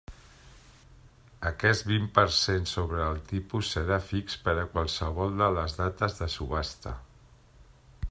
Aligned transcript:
Aquest 1.49 1.85
vint 1.91 2.07
per 2.15 2.23
cent 2.39 2.65
sobre 2.73 3.05
el 3.11 3.21
tipus 3.33 3.71
serà 3.77 4.01
fix 4.09 4.41
per 4.49 4.59
a 4.63 4.67
qualsevol 4.75 5.39
de 5.43 5.55
les 5.59 5.81
dates 5.85 6.21
de 6.23 6.35
subhasta. 6.41 7.01